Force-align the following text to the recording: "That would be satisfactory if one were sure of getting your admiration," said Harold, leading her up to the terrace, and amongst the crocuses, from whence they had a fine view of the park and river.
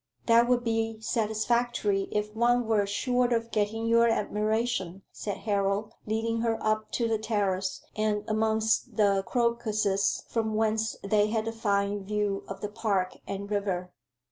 "That 0.25 0.47
would 0.47 0.63
be 0.63 0.99
satisfactory 0.99 2.07
if 2.11 2.33
one 2.35 2.65
were 2.65 2.87
sure 2.87 3.31
of 3.35 3.51
getting 3.51 3.85
your 3.85 4.07
admiration," 4.07 5.03
said 5.11 5.37
Harold, 5.37 5.93
leading 6.07 6.41
her 6.41 6.57
up 6.65 6.89
to 6.93 7.07
the 7.07 7.19
terrace, 7.19 7.85
and 7.95 8.23
amongst 8.27 8.97
the 8.97 9.21
crocuses, 9.27 10.23
from 10.27 10.55
whence 10.55 10.95
they 11.03 11.27
had 11.27 11.47
a 11.47 11.51
fine 11.51 12.03
view 12.03 12.43
of 12.47 12.61
the 12.61 12.69
park 12.69 13.17
and 13.27 13.51
river. 13.51 13.91